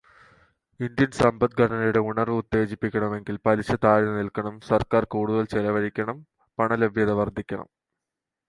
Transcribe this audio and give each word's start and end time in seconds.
Indian 0.79 1.11
സമ്പദ്ഘടനയുടെ 1.17 2.01
ഉണർവ്വ് 2.09 2.37
ഉത്തേജിപ്പിക്കണമെങ്കിൽ 2.37 3.35
പലിശ 3.45 3.77
താഴ്ന്നു 3.85 4.13
നിൽക്കണം, 4.19 4.55
സർക്കാർ 4.71 5.05
കൂടുതൽ 5.15 5.45
ചെലവഴിക്കണം, 5.53 6.17
പണലഭ്യത 6.57 7.13
വർദ്ധിക്കണം. 7.21 7.69